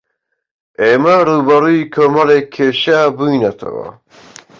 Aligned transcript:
ئێمە 0.81 1.15
ڕووبەڕووی 1.27 1.89
کۆمەڵێک 1.93 2.45
کێشە 2.55 2.99
بووینەتەوە. 3.15 3.87